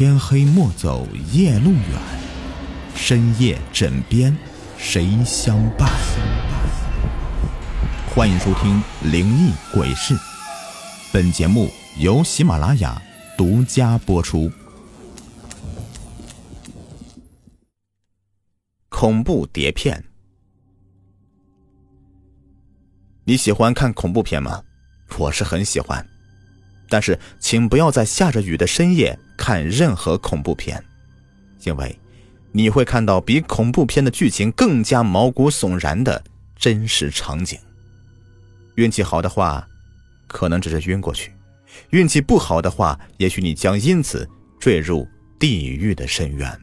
[0.00, 2.00] 天黑莫走夜路远，
[2.94, 4.34] 深夜枕边
[4.78, 5.90] 谁相伴？
[8.08, 8.82] 欢迎收听
[9.12, 10.14] 《灵异鬼事》，
[11.12, 11.68] 本节目
[11.98, 12.98] 由喜马拉雅
[13.36, 14.50] 独家播出。
[18.88, 20.02] 恐怖碟片，
[23.24, 24.62] 你喜欢看恐怖片吗？
[25.18, 26.09] 我是很喜欢。
[26.90, 30.84] 但是，请不要在下着雨的深夜看任何恐怖片，
[31.62, 31.96] 因为
[32.50, 36.22] 你会看到比恐怖片的剧情更加毛骨悚然的
[36.56, 37.56] 真实场景。
[38.74, 39.66] 运气好的话，
[40.26, 41.30] 可能只是晕过去；
[41.90, 44.28] 运气不好的话，也许你将因此
[44.58, 45.06] 坠入
[45.38, 46.60] 地狱的深渊。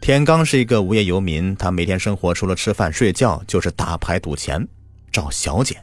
[0.00, 4.66] 田刚是一个无业游民，他每天生活除了吃饭睡觉，就是打牌赌钱，
[5.12, 5.80] 找小姐。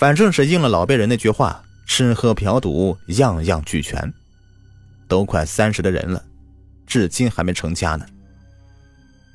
[0.00, 4.10] 反正是应了老辈人那句话：“吃喝嫖赌样样俱全。”
[5.06, 6.24] 都快三十的人了，
[6.86, 8.06] 至今还没成家呢。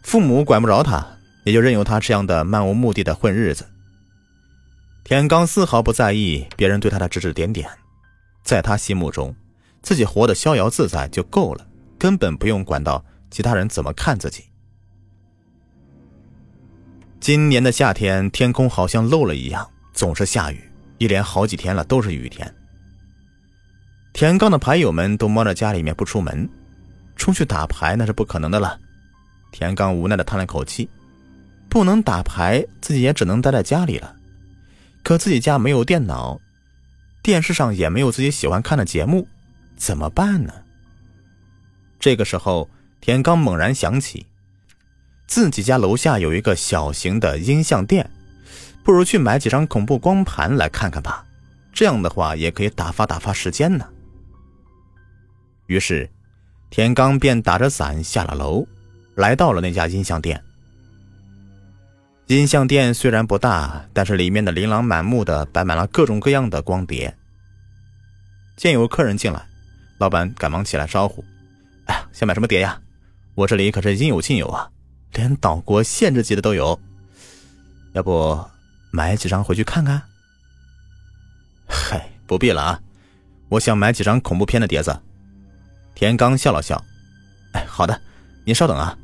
[0.02, 1.06] 父母管不着他，
[1.44, 3.64] 也就任由他这样的漫无目的的混日子。
[5.04, 7.70] 田刚丝毫不在意别人对他的指指点点，
[8.44, 9.36] 在他心目中，
[9.84, 11.68] 自己活得逍遥自在就够了，
[12.00, 14.46] 根本不用管到其他人怎么看自己。
[17.20, 19.70] 今年的夏天，天空好像漏了一样。
[19.96, 20.62] 总是下雨，
[20.98, 22.54] 一连好几天了都是雨天。
[24.12, 26.48] 田刚的牌友们都猫在家里面不出门，
[27.16, 28.78] 出去打牌那是不可能的了。
[29.52, 30.90] 田刚无奈的叹了口气，
[31.70, 34.14] 不能打牌，自己也只能待在家里了。
[35.02, 36.40] 可自己家没有电脑，
[37.24, 39.26] 电视上也没有自己喜欢看的节目，
[39.78, 40.54] 怎么办呢？
[42.02, 44.26] 这个时候，田刚猛然想起，
[45.26, 48.10] 自己家楼下有一个小型的音像店。
[48.86, 51.26] 不如去买几张恐怖光盘来看看吧，
[51.74, 53.90] 这样的话也可以打发打发时间呢。
[55.66, 56.08] 于是，
[56.70, 58.64] 田刚便打着伞下了楼，
[59.16, 60.40] 来到了那家音像店。
[62.28, 67.12] 音像店虽然不大，但是里面的琳琅满目的摆满了各种各样的光碟。
[68.56, 69.44] 见有客人进来，
[69.98, 71.26] 老板赶忙起来招呼
[71.88, 72.80] ：“哎呀，想买什么碟呀？
[73.34, 74.70] 我这里可是应有尽有啊，
[75.14, 76.80] 连岛国限制级的都有。
[77.94, 78.40] 要不……”
[78.96, 80.02] 买几张回去看看。
[81.68, 82.80] 嗨，不必了啊！
[83.50, 84.98] 我想买几张恐怖片的碟子。
[85.94, 86.82] 田刚笑了笑，
[87.52, 88.02] 哎，好的，
[88.46, 88.98] 您稍等啊。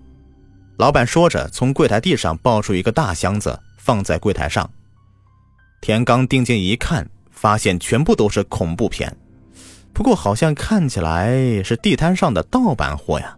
[0.78, 4.70] 老板说着，从柜台地上抱出一个大箱子，放在柜台上。
[5.82, 9.14] 田刚定睛一看，发现全部都是恐怖片，
[9.92, 13.38] 不过好像看起来是地摊上的盗版货呀。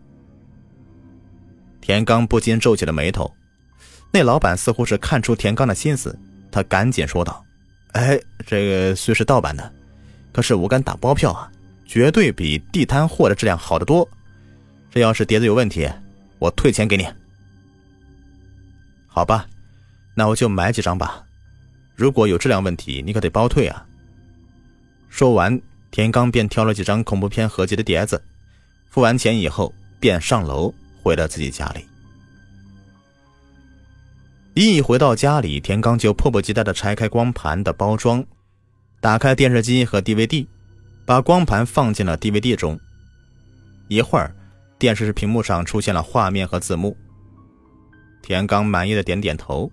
[1.82, 3.34] 田刚不禁皱起了眉头。
[4.12, 6.16] 那老板似乎是看出田刚的心思。
[6.54, 7.44] 他赶紧说道
[7.94, 9.74] ：“哎，这个虽是盗版的，
[10.32, 11.52] 可是我敢打包票啊，
[11.84, 14.08] 绝对比地摊货的质量好得多。
[14.92, 15.90] 这要是碟子有问题，
[16.38, 17.08] 我退钱给你。
[19.08, 19.48] 好吧，
[20.14, 21.24] 那我就买几张吧。
[21.96, 23.84] 如果有质量问题，你可得包退啊。”
[25.10, 25.60] 说完，
[25.90, 28.22] 田刚便挑了几张恐怖片合集的碟子，
[28.92, 30.72] 付完钱以后，便上楼
[31.02, 31.84] 回了自己家里。
[34.56, 38.24] 一回到家里，田刚就迫不及待地拆开光盘的包装，
[39.02, 40.46] 打开电视机和 DVD，
[41.06, 42.80] 把光盘放进了 DVD 中。
[43.88, 44.36] 一会儿，
[44.78, 46.96] 电视屏幕上出现了画面和字幕。
[48.22, 49.72] 田刚满意的点点头，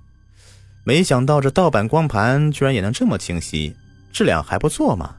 [0.83, 3.77] 没想到这盗版光盘居然也能这么清晰，
[4.11, 5.15] 质量还不错嘛！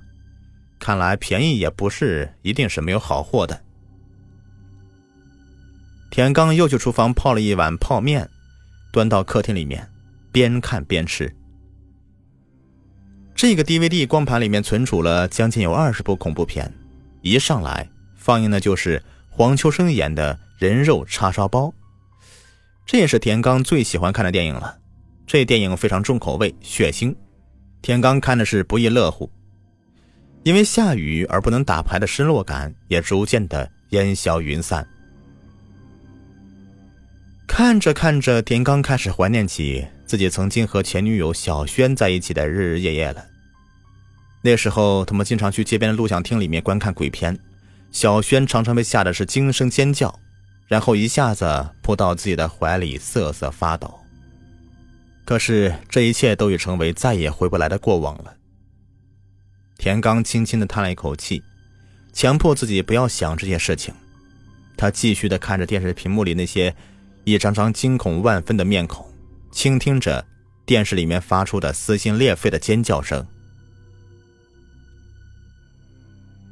[0.80, 3.62] 看来便宜也不是一定是没有好货的。
[6.10, 8.28] 田刚又去厨房泡了一碗泡面。
[8.92, 9.90] 端到客厅里面，
[10.32, 11.34] 边看边吃。
[13.34, 16.72] 这个 DVD 光盘里面存储了将近有二十部恐怖片，
[17.22, 21.74] 一上来放映的就是黄秋生演的人肉叉烧包，
[22.86, 24.78] 这也是田刚最喜欢看的电影了。
[25.26, 27.16] 这电影非常重口味、血腥，
[27.82, 29.32] 田刚看的是不亦乐乎。
[30.44, 34.88] 因为下雨而不能打牌的失落感也逐渐的烟消云散。
[37.54, 43.26] 看着看着，田刚开始怀念起自己曾经和前女友小轩在一起的日日夜夜了。
[44.42, 47.38] 那时候，他们经常去街边的录像厅里面观看鬼片，
[47.92, 50.18] 小轩常常被吓得是惊声尖叫，
[50.70, 54.00] 然后一下子扑到自己的怀里瑟瑟发抖。
[55.26, 58.34] 可是，这一切都已成为再也回不来的过往了。
[59.78, 61.44] 田刚轻轻的叹了一口气，
[62.14, 63.94] 强迫自己不要想这些事情。
[64.78, 66.74] 他继续的看着电视屏幕里那些。
[67.24, 69.06] 一张张惊恐万分的面孔，
[69.52, 70.26] 倾听着
[70.66, 73.26] 电视里面发出的撕心裂肺的尖叫声。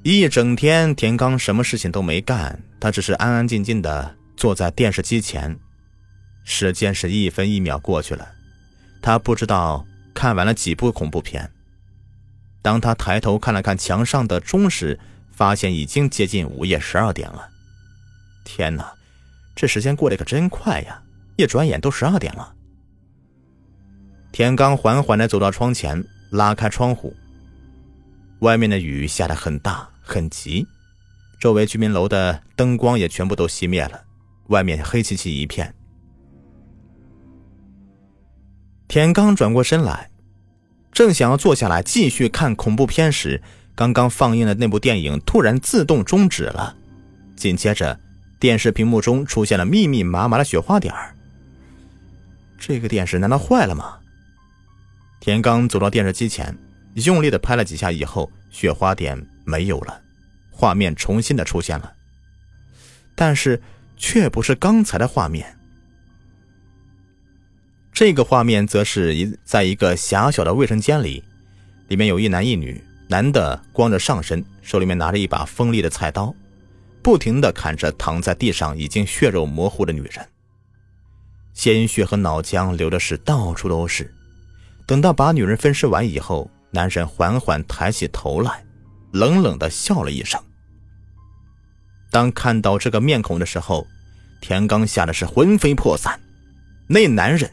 [0.04, 5.60] 一整天，田刚什么事情都没干，他只是安安静静的坐在电视机前。
[6.45, 8.27] 时间是一分一秒过去了，
[9.01, 11.51] 他不知道看完了几部恐怖片。
[12.62, 15.00] 当他抬头看了看墙上的钟时，
[15.31, 17.50] 发现已经接近午夜十二点了。
[18.44, 18.92] 天哪，
[19.59, 21.03] 这时间过得可真快呀！
[21.35, 22.56] 一转眼都十二点了。
[24.31, 27.13] 田刚缓缓的走到窗前，拉开窗户。
[28.39, 30.65] 外面的雨下得很大很急，
[31.41, 34.01] 周围居民楼的灯光也全部都熄灭了，
[34.47, 35.75] 外面黑漆漆一片。
[38.88, 40.09] 田刚转过身来，
[40.94, 43.44] 正想要坐下来继续看恐怖片时，
[43.75, 46.77] 刚刚放映的那部电影突然自动终止了。
[47.35, 48.00] 紧接着，
[48.39, 51.13] 电视屏幕中出现了密密麻麻的雪花点儿。
[52.57, 53.97] 这个电视难道坏了吗？
[55.19, 56.57] 田刚走到电视机前，
[56.94, 60.01] 用力的拍了几下以后，雪花点没有了，
[60.50, 61.94] 画面重新的出现了，
[63.15, 63.62] 但是
[63.97, 65.57] 却不是刚才的画面。
[67.91, 71.21] 这个画面则是一在一个狭小的卫生间里，
[71.89, 76.33] 里面有一男一女，男的光着上身，手里面拿着一把锋利的菜刀，
[77.01, 80.28] 不停的砍着躺在地上已经血肉模糊的女人，
[81.54, 84.13] 鲜血和脑浆流的是到处都是。
[84.86, 88.63] 等到把女人分尸完以后，男人缓缓抬起头来，
[89.12, 90.42] 冷冷的笑了一声。
[92.12, 93.86] 当看到这个面孔的时候，
[94.42, 96.19] 田刚吓得是魂飞魄散。
[96.88, 97.51] 那男人。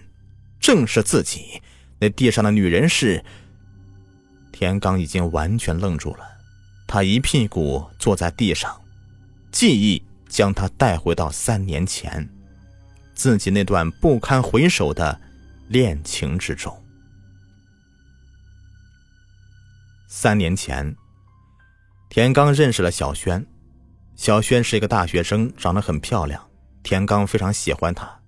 [0.59, 1.63] 正是自己，
[2.01, 3.23] 那地上的女人是。
[4.51, 6.27] 田刚已经完全愣住了，
[6.89, 8.81] 他一屁股坐在地上，
[9.57, 12.29] 记忆将他带回到三年前，
[13.15, 15.19] 自己那段不堪回首的
[15.69, 16.85] 恋情之中。
[20.09, 20.95] 三年前，
[22.11, 23.47] 田刚认识了小轩，
[24.15, 26.51] 小轩是一个大学生，长得很漂亮，
[26.83, 28.21] 田刚非常喜欢她。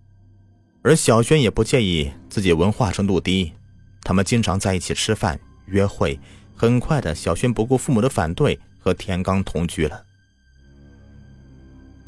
[0.83, 3.53] 而小轩也不介意自己文化程度低，
[4.01, 6.19] 他们经常在一起吃饭、约会。
[6.57, 10.07] 很快的，小轩不顾父母的反对，和田刚同居了。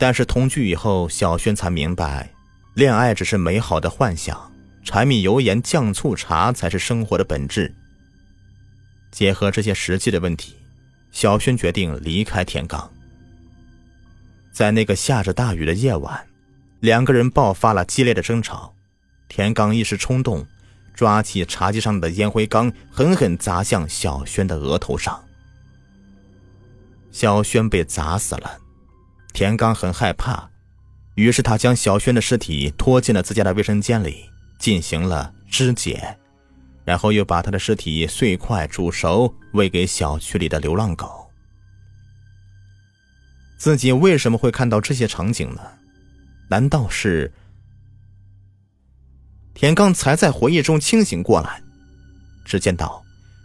[0.00, 2.32] 但是同居以后，小轩才明白，
[2.72, 4.50] 恋爱只是美好的幻想，
[4.82, 7.72] 柴米油盐酱醋茶才是生活的本质。
[9.10, 10.56] 结合这些实际的问题，
[11.12, 12.90] 小轩决定离开田刚。
[14.50, 16.26] 在那个下着大雨的夜晚。
[16.80, 18.72] 两个人爆发了激烈的争吵，
[19.28, 20.46] 田刚一时冲动，
[20.94, 25.22] 抓起茶几上的烟灰缸，狠狠砸向小轩的额头上。
[27.12, 28.58] 小轩被砸死了，
[29.32, 30.50] 田刚很害怕，
[31.14, 34.28] 于是他将小轩的尸体拖进了自家的卫生间里，
[34.58, 36.16] 进行了肢解，
[36.84, 41.30] 然后又把他的尸体碎块煮熟，喂给小区里的流浪狗。
[43.56, 45.60] 自己为什么会看到这些场景呢？
[46.48, 47.32] 难道是？
[49.54, 51.62] 田刚才在回忆中清醒过来，
[52.44, 53.04] 只见到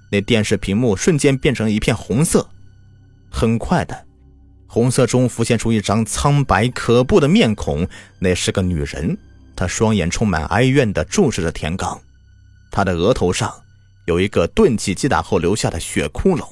[0.09, 2.49] 那电视屏幕瞬间变成一片红色，
[3.29, 4.07] 很快的，
[4.75, 7.87] 红色中浮现出一张苍白可怖的面孔，
[8.19, 9.17] 那是个女人，
[9.55, 11.97] 她双眼充满哀怨的注视着田刚，
[12.71, 13.49] 她的额头上
[14.05, 16.45] 有一个钝器击打后留下的血窟窿，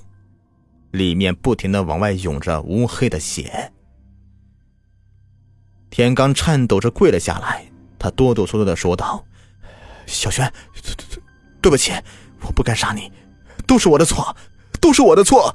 [0.92, 3.74] 里面不停的往外涌着乌黑的血。
[5.90, 7.66] 田刚颤抖着跪了下来，
[8.00, 9.26] 他哆哆嗦嗦的说道
[10.08, 10.50] ：“小轩，
[11.62, 11.92] 对不起，
[12.40, 13.12] 我不该杀你，
[13.68, 14.34] 都是我的错，
[14.80, 15.54] 都是我的错。”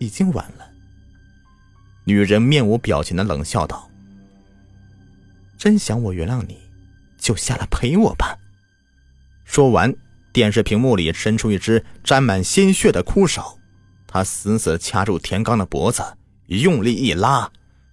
[0.00, 0.68] 已经晚了。
[2.04, 3.88] 女人面无表情的冷笑道
[5.56, 6.58] ：“真想我原谅你，
[7.16, 8.36] 就下来陪我吧。”
[9.44, 9.94] 说完，
[10.32, 13.58] 电视屏幕里伸出一只沾满鲜血的枯手，
[14.06, 16.02] 他死死掐住田刚的脖子。
[16.46, 17.48] 用力一拉，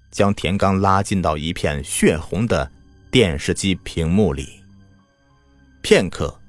[0.09, 2.71] 将田刚拉进到一片血红的
[3.11, 4.63] 电视机屏幕里。
[5.83, 6.39] 片刻，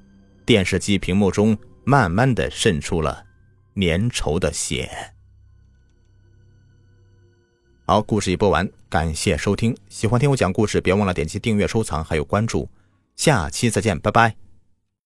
[0.46, 3.26] 电视机屏幕中慢慢的渗出了
[3.74, 4.90] 粘稠的血。
[7.90, 9.74] 好，故事已播完，感谢收听。
[9.88, 12.68] 喜欢听我讲故事，别忘了点击订阅、收藏还有关注。
[13.16, 14.47] 下期再见，拜拜。